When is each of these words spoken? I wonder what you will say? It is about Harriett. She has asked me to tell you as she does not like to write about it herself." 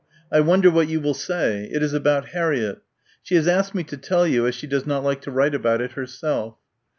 I 0.31 0.39
wonder 0.39 0.71
what 0.71 0.87
you 0.89 0.99
will 0.99 1.13
say? 1.13 1.69
It 1.71 1.83
is 1.83 1.93
about 1.93 2.29
Harriett. 2.29 2.81
She 3.21 3.35
has 3.35 3.47
asked 3.47 3.75
me 3.75 3.83
to 3.83 3.97
tell 3.97 4.25
you 4.25 4.47
as 4.47 4.55
she 4.55 4.65
does 4.65 4.87
not 4.87 5.03
like 5.03 5.21
to 5.21 5.31
write 5.31 5.53
about 5.53 5.79
it 5.79 5.91
herself." 5.91 6.55